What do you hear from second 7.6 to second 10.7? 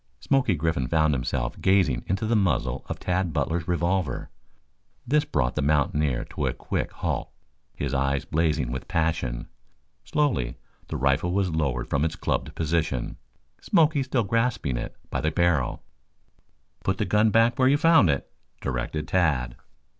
his eyes blazing with passion. Slowly